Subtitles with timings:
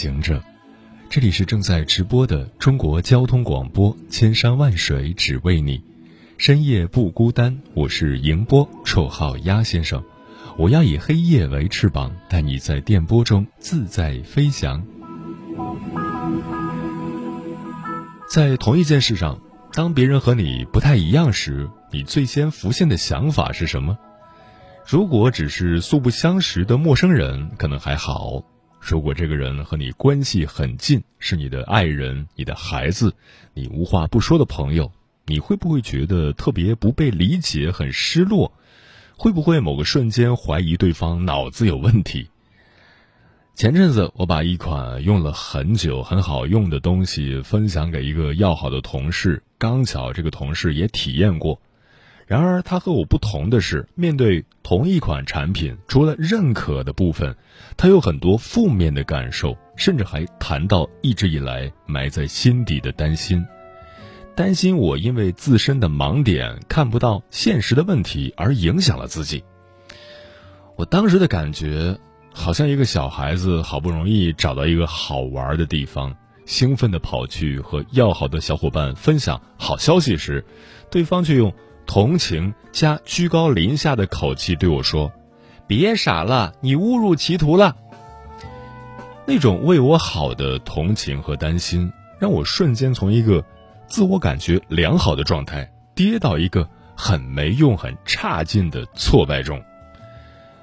[0.00, 0.42] 行者，
[1.10, 5.78] 这里是正在直播的中国交通广播，千山万水只为你，
[6.38, 7.60] 深夜不孤单。
[7.74, 10.02] 我是迎波，绰号鸭先生。
[10.56, 14.82] 我要以黑夜为翅膀，带你在电波中自在飞翔。
[18.30, 19.38] 在同一件事上，
[19.74, 23.98] 当别人和你不太一样时，你最先浮现的想法是什么？
[24.86, 28.42] 如果只是素不相识的陌生人，可能还好；
[28.80, 33.14] 如果这个人和你关系很近，是你的爱人、你的孩子、
[33.52, 34.90] 你无话不说的朋友，
[35.26, 38.52] 你会不会觉得特别不被理解，很失落？
[39.16, 42.30] 会不会某个瞬间怀疑对方脑子有问题？
[43.54, 51.60] 前阵子我把一款用了很久、很好用的东西分享给一个要好的同事，刚巧这个同事也体验过。
[52.30, 57.34] 然而，他和我不同的是，面对同一款产品，除了认可的部分，
[57.76, 63.44] 他有很多负面的感受，甚至还谈到一直以来埋在心底的担心，
[64.36, 69.42] 担心我因为自身的盲点看不到现实的问题而影响了自己。
[70.76, 71.98] 我当时的感觉，
[72.32, 80.44] 好像一个小孩子好不容易找到一个好玩的地方，兴奋地跑去和要好的小伙伴分享好消息时，
[80.92, 81.52] 对方却用。
[81.90, 85.12] 同情加居高临下的口气对我说
[85.66, 87.76] ：“别傻了，你误入歧途了。”
[89.26, 93.44] 那种为我好的同情和担心，让我瞬间从一个
[93.88, 99.60] 自我感觉良好的状态跌到一个很没用、很差劲的挫败中。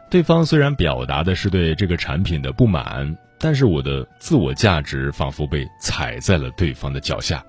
[0.09, 7.43] 对方虽然表达的是对这个产品的不满，但是我的自我价值仿佛被踩在了对方的脚下。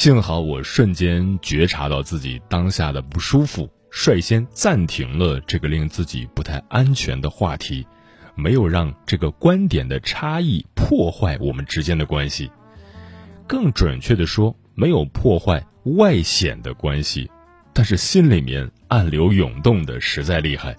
[0.00, 7.86] 幸好我瞬间觉察到自己当下的不舒服，率先暂停了这个令自己不太安全的话题，
[8.34, 12.50] 没有让这个观点的差异破坏我们之间的关系。
[13.46, 15.62] 更准确的说，没有破坏
[15.98, 17.30] 外显的关系，
[17.74, 20.74] 但是心里面暗流涌动的实在厉害。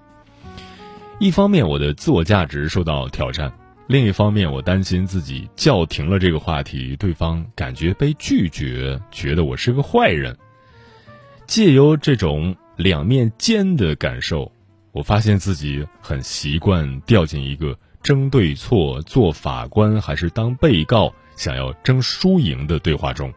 [1.20, 3.54] 一方面，我的自我价值受到挑战。
[3.92, 10.34] 另一方面，我担心自己叫停了这个话题，对方感觉被拒绝，觉得我是个坏人。
[11.46, 14.50] 借由这种两面尖的感受，
[14.94, 23.34] 我发现自己很习惯掉进一个争对错、做法官还是当被告、想要争输赢的对话中。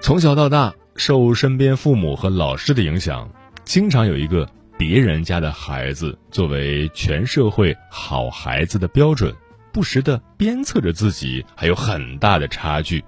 [0.00, 3.30] 从小到大，受身边父母和老师的影响，
[3.66, 4.48] 经常有一个。
[4.76, 9.34] 别人家的孩子作为全社会好孩子的标准，
[9.72, 13.04] 不时的鞭策着自己，还有很大的差距。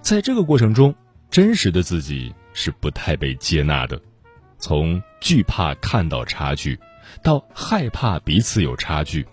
[0.00, 0.94] 在这个过程中，
[1.30, 4.00] 真实的自己是不太被接纳的。
[4.58, 6.78] 从惧怕看到差距，
[7.22, 9.26] 到害怕彼此有差距，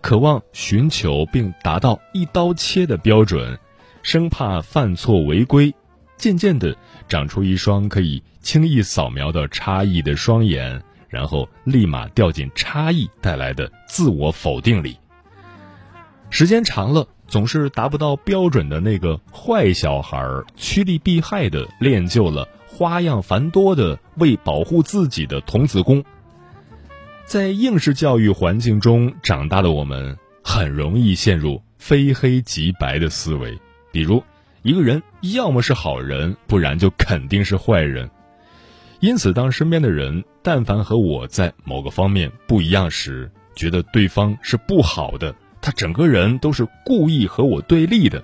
[0.00, 3.58] 渴望寻求并达到一刀切的标准，
[4.02, 5.74] 生怕犯错违规，
[6.18, 6.76] 渐渐的
[7.08, 10.82] 长出一双可以轻易扫描到差异的双眼。
[11.08, 14.98] 然后立马掉进差异带来的自我否定里。
[16.28, 20.22] 时间长了，总是达不到标准的那个坏小孩，
[20.54, 26.04] 趋利避害的练就了花样繁多的为保护自己的童子功。
[27.24, 30.14] 在应试教育环境中长大的我们，
[30.44, 33.58] 很容易陷入非黑即白的思维，
[33.90, 34.22] 比如
[34.62, 38.08] 一个人要么是好人，不然就肯定是坏人。
[39.00, 48.22] 因此，当身边的人但凡和我在某个方面不一样时，觉得对方是不好的，他整个人都是故意和我对立的。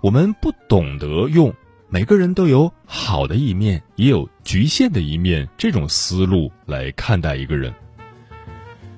[0.00, 1.54] 我们不懂得用
[1.88, 7.72] “每个人都有好的一面，也有局限的一面”这种思路来看待一个人。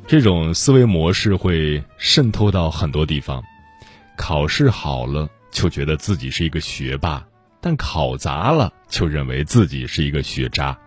[0.07, 3.43] 这种思维模式会渗透到很多地方。
[4.17, 7.27] 考试好了，就觉得自己是一个学霸。
[7.63, 10.79] 但考砸了，就认为自己是一个学渣。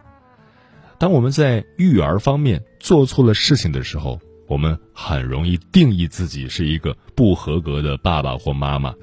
[1.00, 8.94] 当我们在育儿方面做错了事情的时候，我们很容易定义自己是一个不合格的爸爸或妈妈。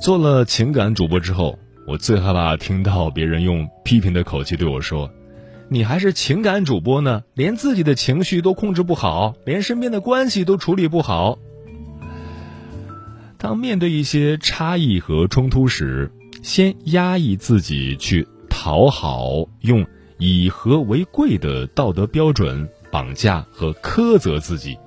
[0.00, 5.08] 做了情感主播之后，我最害怕听到别人用批评的口气对我说
[5.70, 11.38] ：“你还是情感主播呢，连自己的情绪都控制不好，连身边的关系都处理不好。
[13.38, 16.10] 当面对一些差异和冲突时，
[16.42, 19.86] 先压抑自己去讨好，用
[20.18, 24.78] 以和为贵的道德标准绑架和苛责自己，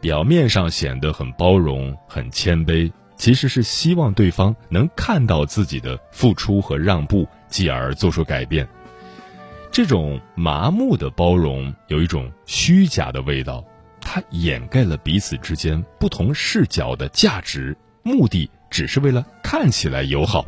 [0.00, 8.68] 表面上显得很包容、很谦卑，其实是希望对方能看到自己的付出和让步，继而做出改变。
[9.70, 13.64] 这种麻木的包容有一种虚假的味道，
[14.04, 20.44] 它掩盖了彼此之间不同视角的价值，目的只是为了看起来友好。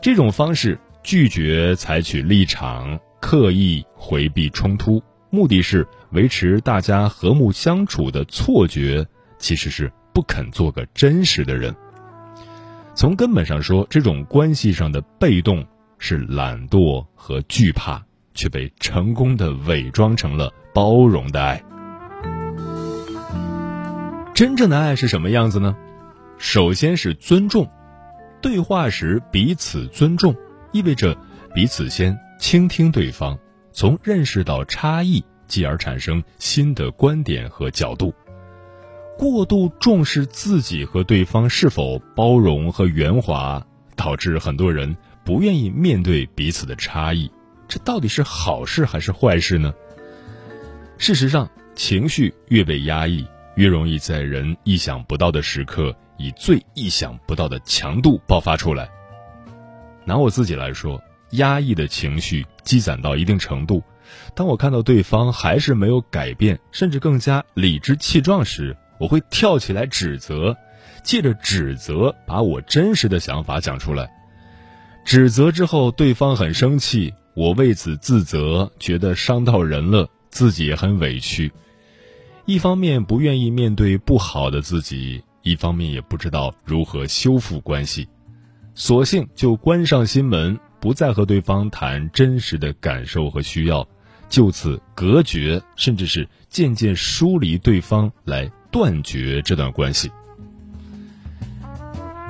[0.00, 9.06] 这种方式拒绝采取立场，刻意回避冲突，目的是维持大家和睦相处的错觉，
[9.38, 11.74] 其实是不肯做个真实的人。
[12.94, 15.66] 从根本上说，这种关系上的被动。
[15.98, 18.04] 是懒惰和惧怕，
[18.34, 21.58] 却被成功的伪装成了包容的爱。
[24.36, 25.74] 真正的爱是什么样子呢？
[26.36, 27.66] 首先是尊重，
[28.42, 30.36] 对话时彼此尊重，
[30.72, 31.16] 意味着
[31.54, 33.38] 彼此先倾听对方，
[33.72, 38.12] 从认识到差异，继而产生新的观点和角度。
[39.16, 43.66] 过度重视自己和对方是否包容和圆滑，
[43.96, 44.94] 导致很多人。
[45.24, 47.32] 不愿意面对彼此的差异，
[47.66, 49.72] 这到底是好事还是坏事呢？
[50.98, 53.26] 事实上，情绪越被压抑，
[53.56, 58.88] 越容易在人意想不到的时刻，以最意想不到的强度爆发出来。
[60.04, 63.82] 拿我自己来说，压抑的情绪积攒到一定程度，
[64.34, 70.54] 当我看到对方还是没有改变，甚至更加理直气壮时，我会跳起来指责，
[71.02, 74.10] 借着指责把我真实的想法讲出来。
[75.04, 81.50] 指责之后，对方很生气，我为此自责，觉得伤到人了，自己也很委屈。
[82.46, 88.06] 一方面不愿意面对不好的自己，一方面也不知道如何修复关系，
[88.72, 93.84] 索性就关上心门，不再和对方谈真实的感受和需要，
[94.28, 100.08] 就此隔绝，甚至是渐渐疏离对方，来断绝这段关系。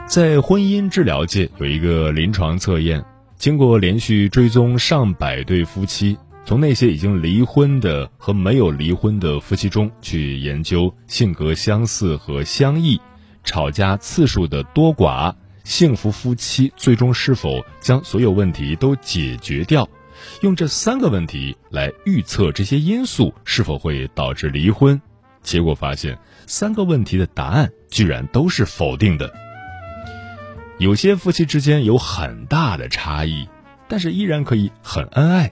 [0.06, 3.04] 在婚姻治疗界有一个临床测验，
[3.36, 6.16] 经过连续追踪上百对夫妻，
[6.46, 13.00] 从那些已经离婚的和没有离婚的夫妻中去研究性格相似和相异、
[13.43, 15.34] 吵架次数的多寡、
[15.64, 19.88] 幸福夫妻最终是否将所有问题都解决掉，
[20.40, 25.02] 用这三个问题来预测这些因素是否会导致离婚，
[25.42, 26.16] 结果发现
[26.46, 29.28] 三个问题的答案居然都是否定的。
[30.78, 33.49] 有些夫妻之间有很大的差异，
[33.88, 35.49] 但是依然可以很恩爱；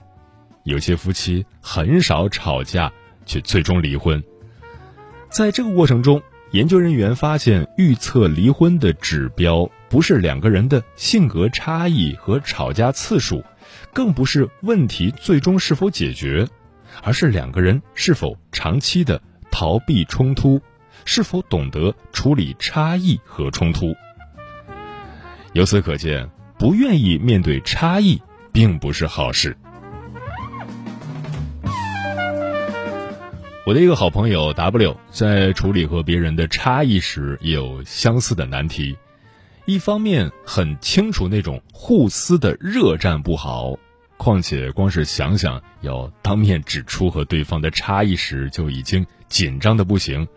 [0.65, 2.91] 有些夫妻很少吵架，
[3.25, 4.21] 却最终离婚。
[5.29, 6.21] 在这个过程中，
[6.51, 13.43] 研究人员发现，预测离婚的指标不是两个人的性格差异和吵架次数，
[13.93, 16.47] 更不是问题最终是否解决，
[17.03, 19.21] 而是两个人是否长期的
[19.51, 20.59] 逃避冲突，
[21.05, 23.93] 是否懂得处理差异和冲突。
[25.53, 26.27] 由此可见，
[26.57, 28.19] 不愿意面对差异，
[28.51, 29.55] 并不是好事。
[33.65, 38.95] 我的一个好朋友 W 在处理和别人的差异时，也有相似的难题。
[39.65, 43.75] 一方面很清楚那种互撕的热战不好，
[44.17, 50.27] 况且光是想想要当面指出和对方的差异时，就已经紧张的不行，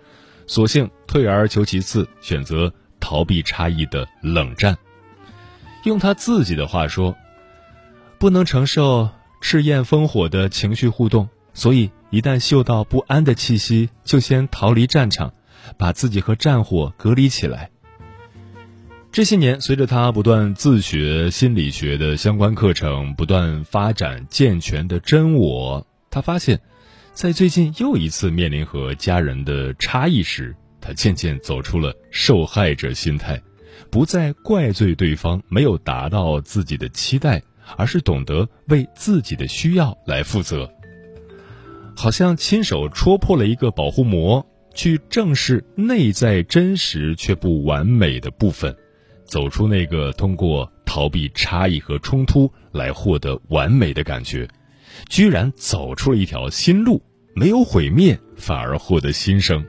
[0.46, 4.74] 索性退而求其次，选择逃避差异的冷战。
[5.84, 7.14] 用他自己的话说，
[8.18, 9.10] 不能承受
[9.42, 15.32] 赤焰烽火的情绪互动，所以一旦嗅到不安的气息，就先逃离战场，
[15.76, 17.70] 把自己和战火隔离起来。
[19.12, 26.60] 这些年，随着他不断自学心理学的相关课程，不断发展健全的真我，他发现，
[27.12, 33.40] 在最近又一次面临和家人的差异时，他渐渐走出了受害者心态。
[33.90, 37.42] 不再怪罪对方没有达到自己的期待，
[37.76, 40.70] 而是懂得为自己的需要来负责。
[41.98, 48.72] 好像亲手戳破了一个保护膜，去正视内在真实却不完美的部分，
[49.24, 54.46] 走出那个通过逃避差异和冲突来获得完美的感觉，
[55.08, 57.02] 居然走出了一条新路，
[57.34, 59.66] 没有毁灭，反而获得新生。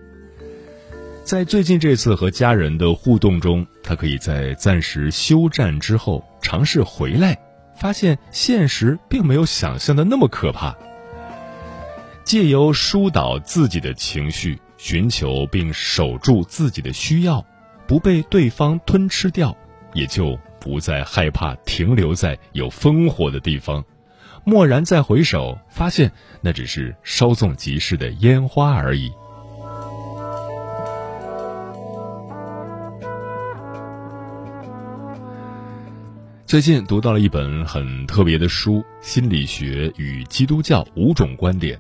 [1.23, 7.35] 在最近这次和家人的互动中，他可以在暂时休战之后尝试回来，
[7.75, 10.77] 发现现实并没有想象的那么可怕。
[12.29, 17.43] 借由疏导自己的情绪，寻求并守住自己的需要，
[17.87, 19.57] 不被对方吞吃掉，
[19.95, 23.83] 也就不再害怕停留在有烽火的地方。
[24.45, 29.11] 蓦然再回首，发现那只是稍纵即逝的烟花而已。
[36.45, 41.75] 最近读到了一本很特别的书《心理学与基督教五种观点》。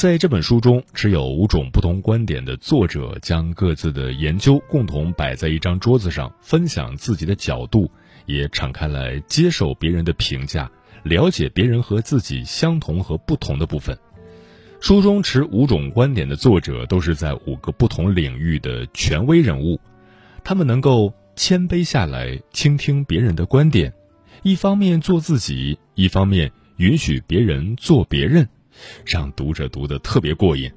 [0.00, 7.90] 在这本书中，持有五种不同观点的作者将各自的研究共同摆在一张桌子上，分享自己的角度，
[8.24, 10.70] 也敞开来接受别人的评价。
[11.02, 13.94] 了解别人和自己相同和不同的部分。
[14.80, 19.78] 书中持五种观点的作者都是在五个不同领域的权威人物，
[20.42, 23.92] 他们能够谦卑下来倾听别人的观点，
[24.44, 28.48] 一方面做自己，一方面允许别人做别人，
[29.04, 30.70] 让读者读得特别过瘾。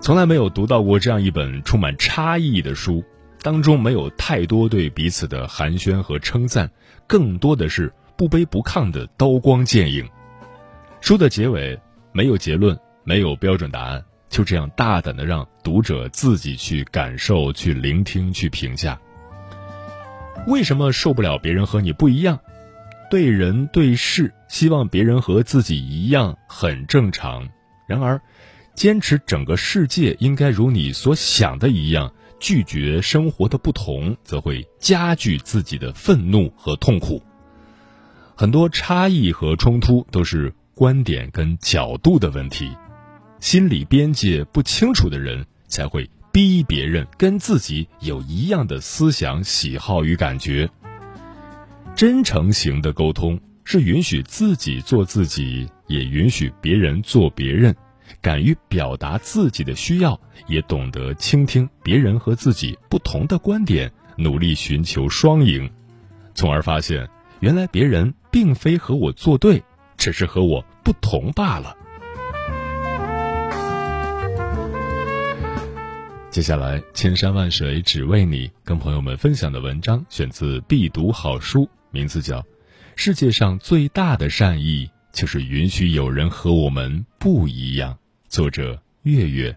[0.00, 3.04] 从来没有读到过这样一本充满差异的书，
[3.40, 6.70] 当中没有太多对彼此的寒暄和称赞，
[7.06, 7.92] 更多的是。
[8.14, 10.08] 不卑不亢的刀光剑影，
[11.00, 11.76] 书的结尾
[12.12, 19.00] 没有结论，没有标准答案，就这样大胆的让读者自己去感受、去聆听、去评价。
[20.46, 22.38] 为什么受不了别人和你不一样？
[23.12, 27.46] 对人对事，希望别人和自己一样很正常。
[27.86, 28.18] 然而，
[28.74, 37.22] 坚持整个世界应该如你所想的一样，拒绝生活的不同，则会加剧自己的愤怒和痛苦。
[38.34, 42.74] 很多差异和冲突都是观点跟角度的问题，
[43.40, 50.66] 心理边界不清楚的人才会逼别人跟自己有一样的思想、喜好与感觉。
[51.94, 57.74] 真诚型的沟通是允许自己做自己，也允许别人做别人，
[58.20, 60.18] 敢于表达自己的需要，
[60.48, 65.70] 也懂得倾听别人和自己不同的观点，努力寻求双赢，
[66.34, 67.08] 从而发现。
[67.40, 69.60] 原来别人并非和我作对，
[69.96, 71.76] 只是和我不同罢了。
[76.30, 82.40] 接下来，千山万水只为你，跟朋友们分享的文章选自必读好书，名字叫
[82.96, 87.92] 《世界上最大的善意就是允许有人和我们不一样》，
[88.28, 89.54] 作者月月。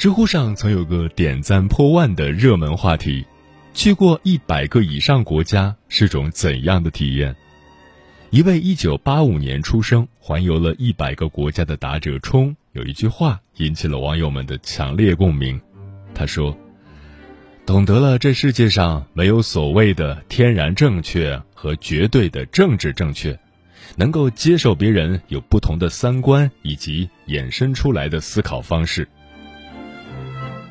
[0.00, 3.22] 知乎上曾有个点赞破万的热门话题：
[3.74, 7.36] 去过一百个以上国家是种怎样的体验？
[8.30, 15.60] 一位一九八五年出生、环游了一百个国家的答者冲有一句话引起了网友们的强烈共鸣。
[16.14, 16.56] 他说
[17.66, 23.38] ：“懂得了这世界上没有所谓的天然正确和绝对的政治正确，
[23.96, 29.06] 能够接受别人有不同的三观以及衍生出来的思考方式。”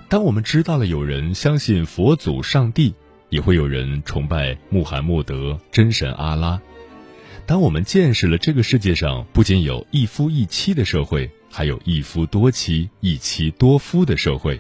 [0.10, 2.96] 当我们知道了有人相信佛祖、上帝，
[3.30, 6.60] 也会有人崇拜穆罕默德、真神阿拉。
[7.46, 14.60] 当我们见识了这个世界上不仅有一夫一妻的社会，还有一夫多妻、一妻多夫的社会。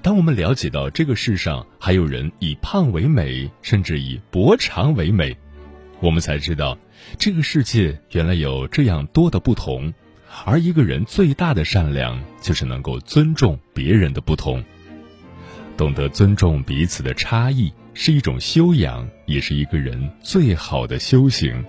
[0.00, 5.36] 当我们了解到这个世上还有人以胖为美，甚至以薄长为美，
[5.98, 6.78] 我们才知道，
[7.18, 9.92] 这个世界原来有这样多的不同。
[10.44, 14.64] 而一个人最大的善良，就是能够尊重别人的不同，
[15.76, 21.64] 懂得尊重彼此的差异，是一种修养，也是一个人最好的修行。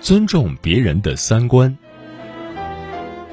[0.00, 1.78] 尊重别人的三观。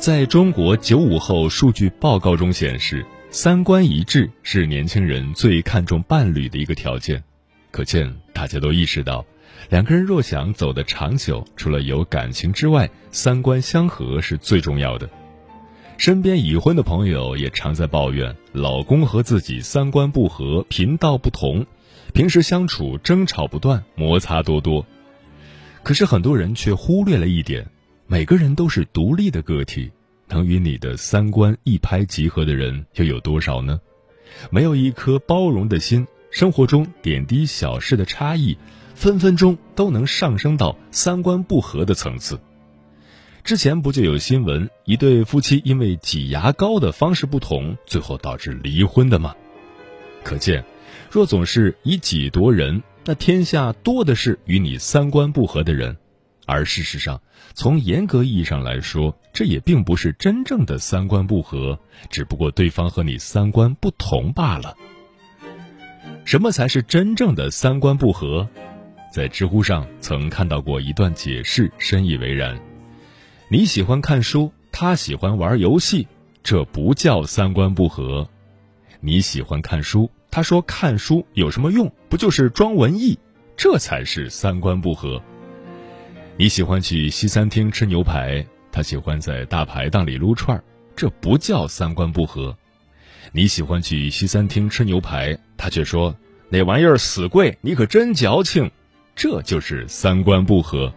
[0.07, 7.21] 在中国九五后数据报告中显示，三观一致是年轻人最看重伴侣的一个条件。
[7.71, 9.25] 可见，大家都意识到，
[9.69, 15.09] 两个人若想走得长久，除了有感情之外，三观相合是最重要的。
[15.97, 21.65] 身边已婚的朋友也常在抱怨，老公和自己三观不合，频道不同，
[22.13, 24.85] 平时相处争吵不断，摩擦多多。
[25.83, 27.67] 可是很多人却忽略了一点：
[28.07, 29.91] 每个人都是独立的个体，
[30.29, 33.79] 能与你的三观一拍即合的人又有多少呢？
[34.49, 38.57] 没有一颗包容的心，生活中点滴小事的差异，
[38.93, 42.39] 分分钟都能上升到三观不合的层次。
[43.43, 49.33] 之前不就有新闻，一对夫妻因为挤牙膏的方式不同，最后导致离婚的吗？
[50.23, 50.65] 可见，
[51.09, 55.95] 若总是以己度人，那天下多的是与你三观不合的人。
[56.47, 57.21] 而事实上，
[57.53, 61.77] 从严格意义上来说，这也并不是真正的三观不合，
[62.09, 64.75] 只不过对方和你三观不同罢了。
[66.23, 68.47] 什么才是真正的三观不合？
[69.11, 72.57] 在知乎上曾看到过一段解释，深以为然。
[73.49, 76.07] 你喜欢看书，他喜欢玩游戏，
[76.43, 78.29] 这不叫三观不合。
[79.01, 81.91] 你喜欢看书，他说看书有什么用？
[82.09, 83.19] 不就是装文艺？
[83.57, 85.21] 这才是三观不合。
[86.39, 90.63] 你喜欢去西餐厅吃牛排，他喜欢在大排档里撸串儿，
[90.95, 92.55] 这不叫三观不合。
[93.31, 96.15] 你喜欢去西餐厅吃牛排，他却说
[96.49, 98.69] 那玩意儿死贵，你可真矫情，
[99.15, 100.93] 这就是三观不合。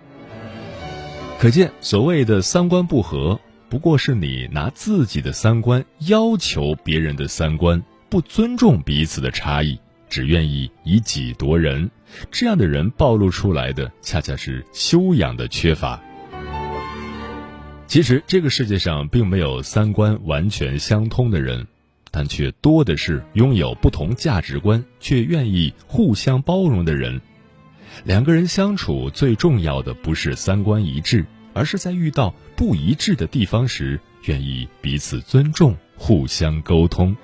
[1.38, 9.80] 可见，所谓的三观不合，不过是你拿自己的三观要求别人的三观，不尊重彼此的差异，
[10.10, 11.90] 只愿意以己夺人。
[12.30, 15.98] 这样的人暴露出来的，恰恰是修养的缺乏。
[17.86, 21.66] 其实，这个世界上并没有三观完全相通的人，
[22.10, 27.20] 但却多的是拥有不同价值观却愿意互相包容的人。
[28.04, 37.16] 两个人相处最重要的不是三观一致，而是在遇到不一致的地方时，愿意彼此尊重、互相沟通。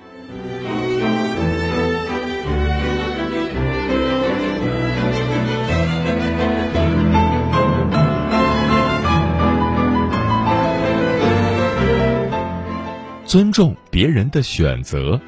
[13.37, 15.21] 尊重别人的选择。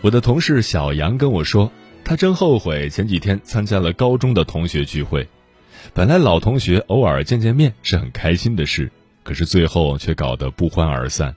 [0.00, 1.72] 我的同事小杨跟我说。
[2.04, 5.26] 他真后悔前几天参加了高中的同学聚会，
[5.92, 8.92] 本来老同学偶尔见见面是很开心的事，
[9.24, 11.34] 可是最后却搞得不欢而散。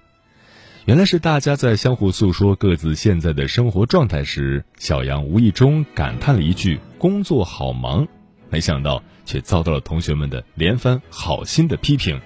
[0.85, 8.07] 原来是大家在相互诉说各自现在的生活状态时，小杨无意中感叹了一句“工作好忙”，
[8.51, 12.21] 没想到却遭到了同学们的连番好心的批评：“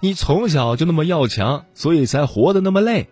[0.00, 3.08] 你从小就那么要强，所以才活得那么累。”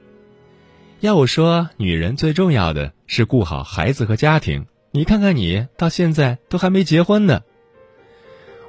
[1.01, 4.67] 要我说，女人最重要的是顾好孩子和家庭。
[4.93, 7.43] 你看看你，到现在都还没结婚呢。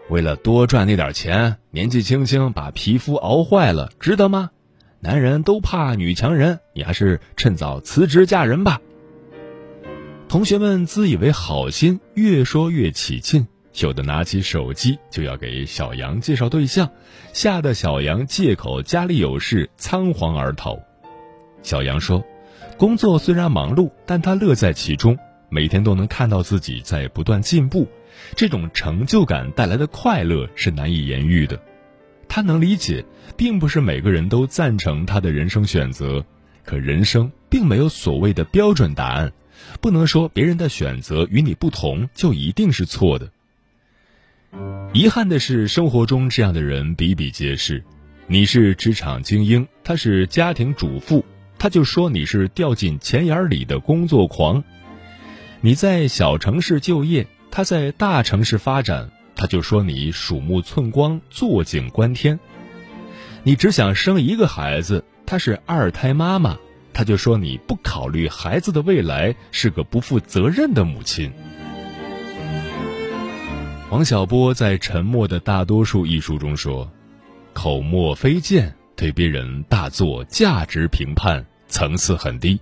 [0.10, 4.52] 为了多赚那点钱，年纪轻轻把皮肤熬坏了，值得吗？
[5.00, 8.82] 男人都怕女强人，你还是趁早辞职嫁人吧。
[10.28, 13.48] 同学们自以为好心，越说越起劲，
[13.86, 16.90] 有的拿起手机就要给小杨介绍对象，
[17.34, 20.80] 吓得小杨借口家里有事，仓皇而逃。
[21.62, 22.26] 小杨说
[22.78, 25.18] ：“工作虽然忙碌，但他乐在其中，
[25.50, 27.88] 每天都能看到自己在不断进步，
[28.36, 31.60] 这种成就感带来的快乐是难以言喻的。
[32.28, 36.26] 他能理解，并不是每个人都赞成他的人生选择，
[36.64, 39.32] 可人生并没有所谓的标准答案，
[39.82, 43.30] 不能说别人的选择与你不同就一定是错的。
[44.94, 47.84] 遗憾的是，生活中这样的人比比皆是。
[48.28, 51.26] 你是职场精英，他是家庭主妇。”
[51.60, 54.64] 他就说你是掉进钱眼里的工作狂，
[55.60, 62.40] 你在小城市就业，他在大城市发展，他就说你鼠目寸光、坐井观天。
[63.42, 66.60] 你只想生一个孩子，他是二胎妈妈，
[66.94, 71.34] 他就说你不考虑孩子的未来，是个不负责任的母亲。
[73.90, 76.92] 王小波在《沉默的大多数》一书中说
[77.54, 82.60] ：“口沫飞溅。”对别人大做价值评判，层次很低。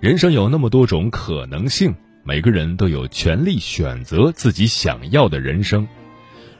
[0.00, 5.86] 人生有那么多种可能性，每个人都有权利选择自己想要的人生。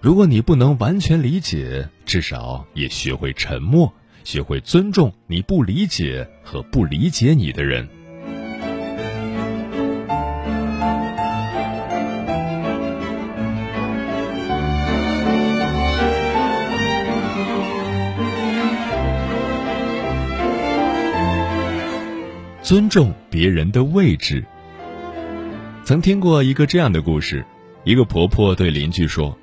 [0.00, 3.92] 如果你不能完全理解，至少也学会沉默，
[4.22, 7.86] 学会尊重你不理解和不理解你的人。
[22.64, 24.42] 尊重别人的位置。
[25.84, 27.44] 曾听过一个这样的故事：
[27.84, 29.36] 一个婆婆对邻居说：“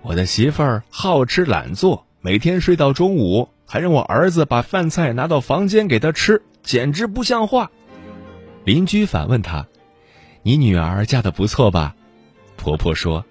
[0.00, 7.70] 我的媳妇儿好吃懒做，每天睡到中午，还让我儿子把饭菜拿到房间给她吃，简直不像话。”
[8.64, 9.66] 邻居反问她
[10.42, 11.94] ：“你女儿嫁的不错吧？”
[12.56, 13.26] 婆婆说：“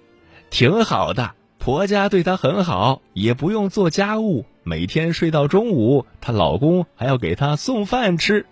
[0.48, 8.46] 挺好的，婆家对她很好，也不用做家务，每天睡到中午，她老公还要给她送饭吃。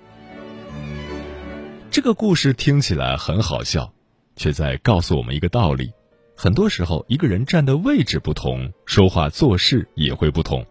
[1.97, 3.91] 这个故事听起来很好笑，
[4.37, 5.91] 却在告诉我们一个道理：
[6.37, 10.63] 很多时候，一个人站的位置不同，说话做事也会不同。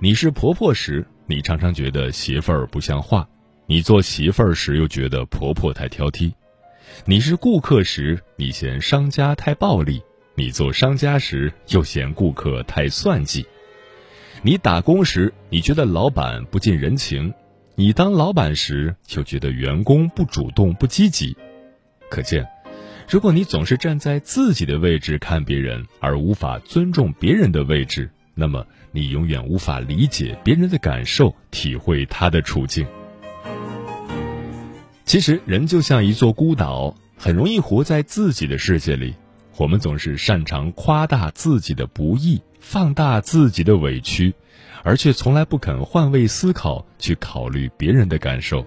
[0.00, 3.28] 你是婆婆时，你常常觉得媳妇儿不像话；
[3.66, 6.32] 你做媳妇儿时，又觉得婆婆太挑剔。
[7.04, 10.00] 你是顾客时，你嫌商家太暴力；
[10.34, 13.46] 你做商家时，又嫌顾客太算计。
[14.40, 17.30] 你打工时，你觉得老板不近人情；
[17.80, 21.36] 你当老板时，就觉得员工不主动、不积极。
[22.10, 22.44] 可见，
[23.08, 32.84] 如果你总是站在自己的位置看别人，而无法尊重别人的位置，那么你永远无法理解别人的感受，体会他的处境。
[35.04, 39.14] 其实，人就像一座孤岛，很容易活在自己的世界里。
[39.56, 44.34] 我们总是擅长夸大自己的不易，放大自己的委屈，
[44.88, 48.64] 而却从来不肯换位思考，去考虑别人的感受。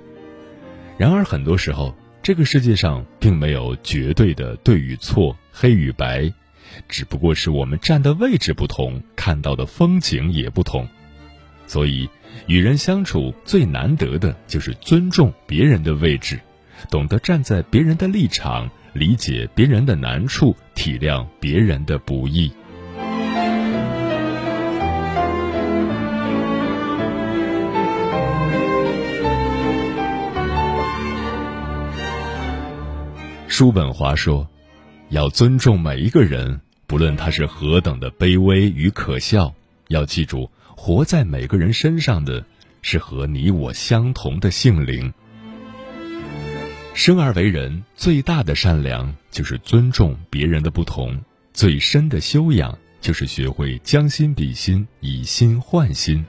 [0.96, 6.32] 然而，很多时候，这个世界上并没有绝对的对与错、黑与白，
[6.88, 10.88] 只不过是我们站的位置不同，看到的风景也不同。
[11.66, 12.08] 所以。
[12.48, 16.40] 与人相处最难得的就是尊重别人的位置，
[16.92, 22.52] 懂得站在别人的立场，理解别人的难处，体谅别人的不易。
[33.52, 34.48] 叔本华说
[35.12, 39.54] ：“要尊重每一个人，不论他是何等的卑微与可笑。
[39.90, 42.44] 要记住。”活在每个人身上的，
[42.82, 45.14] 是和你我相同的性灵。
[46.96, 51.14] 生而为人，最大的善良就是尊重别人的不同；
[51.54, 56.26] 最深的修养就是学会将心比心，以心换心。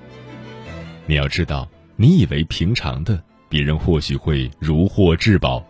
[1.07, 5.65] 你要知道，你以为平常的，别人或许会如获至宝；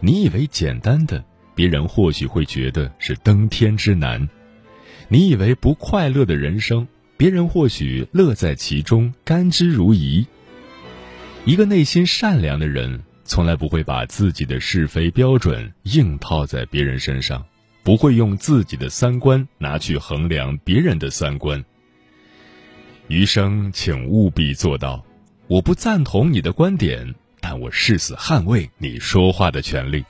[0.00, 4.28] 你以为简单的，别人或许会觉得是登天之难；
[5.08, 6.86] 你以为不快乐的人生。
[7.16, 10.24] 别人或许乐在其中，甘之如饴。
[11.44, 17.44] 一个内心善良的人，从来不会把自己的是非标准硬套在别人身上，
[17.82, 21.64] 不会用自己的三观拿去衡量别人的三观。
[23.08, 25.04] 余生，请务必做到：
[25.48, 30.02] 我不赞同你的观点，但我誓死捍卫你说话的权利；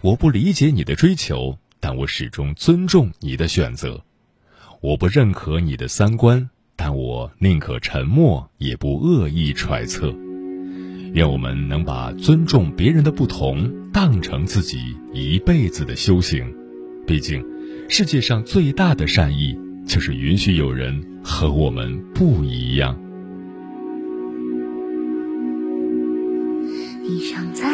[0.00, 4.02] 我不理解你的追求，但我始终尊重你的选择。
[4.80, 10.14] 我不认可你的三观，但我宁可沉默，也不恶意揣测。
[11.12, 16.50] 愿我们能把尊重别人的不同当成自己一辈子的修行。
[17.06, 17.44] 毕竟，
[17.88, 22.98] 世界上最大的善意就是允许有人和我们不一样。
[27.04, 27.71] 你想在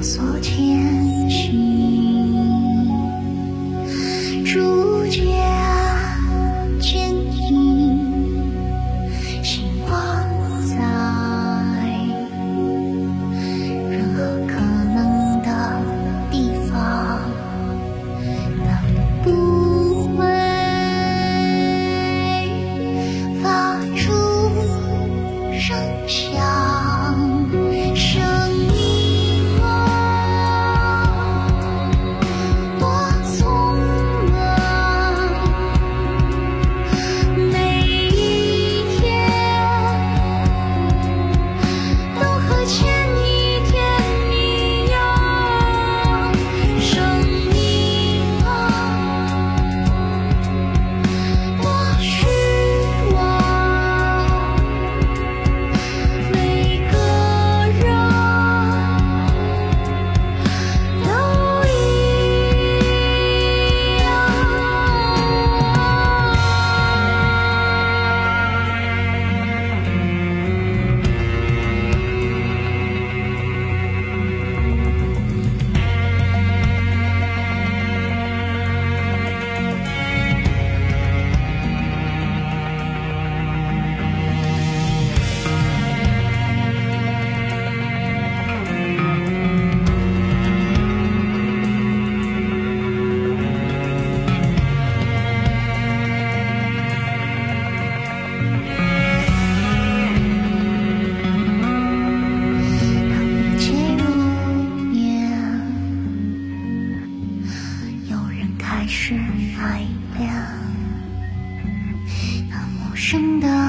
[0.00, 0.39] outside.
[108.92, 109.14] 是
[109.56, 109.86] 爱
[110.18, 110.28] 恋。
[112.48, 113.59] 那陌生的。